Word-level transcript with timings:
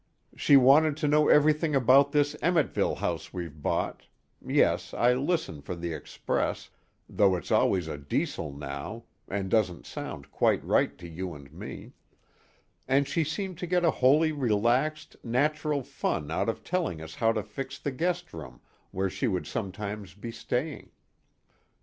She 0.35 0.57
wanted 0.57 0.97
to 0.97 1.07
know 1.07 1.29
everything 1.29 1.75
about 1.75 2.11
this 2.11 2.33
Emmetville 2.41 2.95
house 2.97 3.31
we've 3.31 3.61
bought 3.61 4.07
yes, 4.43 4.95
I 4.95 5.13
listen 5.13 5.61
for 5.61 5.75
The 5.75 5.93
Express, 5.93 6.71
though 7.07 7.35
it's 7.35 7.51
always 7.51 7.87
a 7.87 7.99
Diesel 7.99 8.51
now 8.51 9.03
and 9.27 9.47
doesn't 9.47 9.85
sound 9.85 10.31
quite 10.31 10.65
right 10.65 10.97
to 10.97 11.07
you 11.07 11.35
and 11.35 11.53
me 11.53 11.91
and 12.87 13.07
she 13.07 13.23
seemed 13.23 13.59
to 13.59 13.67
get 13.67 13.85
a 13.85 13.91
wholly 13.91 14.31
relaxed, 14.31 15.17
natural 15.23 15.83
fun 15.83 16.31
out 16.31 16.49
of 16.49 16.63
telling 16.63 16.99
us 16.99 17.13
how 17.13 17.31
to 17.33 17.43
fix 17.43 17.77
the 17.77 17.91
guest 17.91 18.33
room 18.33 18.59
where 18.89 19.07
she 19.07 19.27
would 19.27 19.45
sometimes 19.45 20.15
be 20.15 20.31
staying. 20.31 20.89